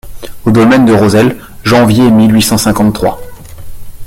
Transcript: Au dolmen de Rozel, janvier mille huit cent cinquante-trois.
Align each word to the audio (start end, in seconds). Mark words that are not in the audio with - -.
Au 0.45 0.51
dolmen 0.51 0.83
de 0.83 0.93
Rozel, 0.93 1.37
janvier 1.63 2.09
mille 2.09 2.33
huit 2.33 2.41
cent 2.41 2.57
cinquante-trois. 2.57 3.21